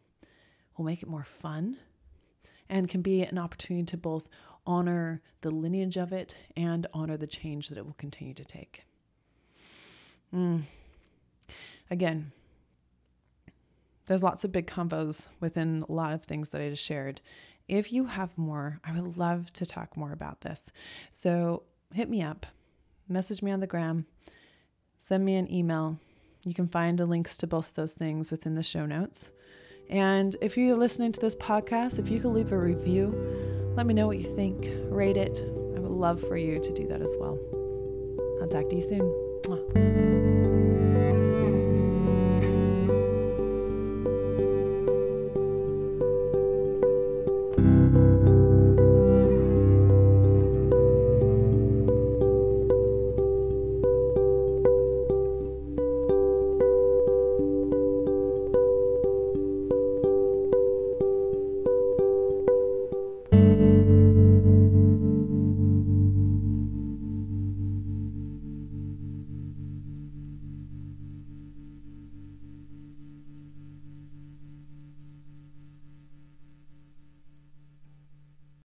We'll 0.76 0.86
make 0.86 1.02
it 1.02 1.08
more 1.08 1.24
fun 1.24 1.78
and 2.68 2.88
can 2.88 3.02
be 3.02 3.22
an 3.22 3.38
opportunity 3.38 3.86
to 3.86 3.96
both 3.96 4.28
honor 4.66 5.22
the 5.42 5.50
lineage 5.50 5.96
of 5.96 6.12
it 6.12 6.34
and 6.56 6.86
honor 6.94 7.16
the 7.16 7.26
change 7.26 7.68
that 7.68 7.78
it 7.78 7.84
will 7.84 7.94
continue 7.94 8.34
to 8.34 8.44
take. 8.44 8.84
Mm. 10.34 10.64
Again, 11.90 12.32
there's 14.06 14.22
lots 14.22 14.44
of 14.44 14.52
big 14.52 14.66
combos 14.66 15.28
within 15.40 15.84
a 15.88 15.92
lot 15.92 16.12
of 16.12 16.24
things 16.24 16.50
that 16.50 16.60
I 16.60 16.70
just 16.70 16.82
shared. 16.82 17.20
If 17.68 17.92
you 17.92 18.04
have 18.06 18.36
more, 18.36 18.80
I 18.84 18.92
would 18.92 19.16
love 19.16 19.52
to 19.54 19.66
talk 19.66 19.96
more 19.96 20.12
about 20.12 20.42
this. 20.42 20.70
So 21.10 21.62
hit 21.92 22.10
me 22.10 22.22
up, 22.22 22.46
message 23.08 23.42
me 23.42 23.50
on 23.50 23.60
the 23.60 23.66
gram, 23.66 24.06
send 24.98 25.24
me 25.24 25.36
an 25.36 25.52
email. 25.52 25.98
You 26.42 26.54
can 26.54 26.68
find 26.68 26.98
the 26.98 27.06
links 27.06 27.36
to 27.38 27.46
both 27.46 27.68
of 27.68 27.74
those 27.74 27.94
things 27.94 28.30
within 28.30 28.54
the 28.54 28.62
show 28.62 28.86
notes. 28.86 29.30
And 29.88 30.36
if 30.40 30.56
you're 30.56 30.76
listening 30.76 31.12
to 31.12 31.20
this 31.20 31.36
podcast, 31.36 31.98
if 31.98 32.08
you 32.08 32.20
could 32.20 32.32
leave 32.32 32.52
a 32.52 32.58
review, 32.58 33.72
let 33.76 33.86
me 33.86 33.94
know 33.94 34.06
what 34.06 34.18
you 34.18 34.34
think, 34.34 34.66
rate 34.90 35.16
it. 35.16 35.40
I 35.76 35.80
would 35.80 35.90
love 35.90 36.20
for 36.20 36.36
you 36.36 36.60
to 36.60 36.72
do 36.72 36.86
that 36.88 37.02
as 37.02 37.14
well. 37.18 37.38
I'll 38.40 38.48
talk 38.48 38.68
to 38.70 38.76
you 38.76 38.82
soon. 38.82 39.00
Mwah. 39.44 40.03